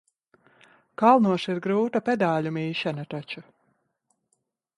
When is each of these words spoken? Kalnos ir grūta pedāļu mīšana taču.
Kalnos 1.01 1.45
ir 1.55 1.61
grūta 1.67 2.01
pedāļu 2.09 2.53
mīšana 2.57 3.07
taču. 3.13 3.45